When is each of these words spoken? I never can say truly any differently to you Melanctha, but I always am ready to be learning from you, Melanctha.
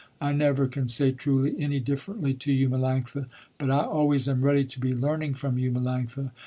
I 0.19 0.31
never 0.31 0.65
can 0.65 0.87
say 0.87 1.11
truly 1.11 1.53
any 1.59 1.79
differently 1.79 2.33
to 2.33 2.51
you 2.51 2.69
Melanctha, 2.69 3.27
but 3.59 3.69
I 3.69 3.83
always 3.83 4.27
am 4.27 4.41
ready 4.41 4.65
to 4.65 4.79
be 4.79 4.95
learning 4.95 5.35
from 5.35 5.59
you, 5.59 5.71
Melanctha. 5.71 6.31